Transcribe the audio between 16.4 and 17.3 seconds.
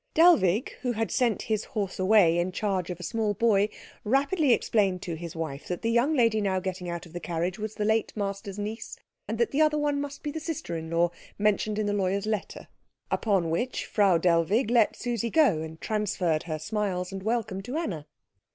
her smiles and